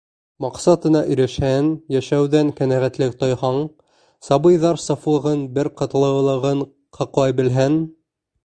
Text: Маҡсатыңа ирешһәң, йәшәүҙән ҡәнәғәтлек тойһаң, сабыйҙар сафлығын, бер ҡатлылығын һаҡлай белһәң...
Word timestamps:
Маҡсатыңа 0.43 1.01
ирешһәң, 1.15 1.67
йәшәүҙән 1.95 2.49
ҡәнәғәтлек 2.61 3.13
тойһаң, 3.21 3.59
сабыйҙар 4.31 4.83
сафлығын, 4.87 5.45
бер 5.59 5.71
ҡатлылығын 5.83 6.69
һаҡлай 7.03 7.41
белһәң... 7.43 7.79